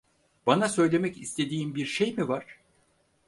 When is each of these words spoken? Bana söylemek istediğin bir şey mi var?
Bana 0.47 0.69
söylemek 0.69 1.17
istediğin 1.21 1.75
bir 1.75 1.85
şey 1.85 2.13
mi 2.13 2.27
var? 2.27 2.59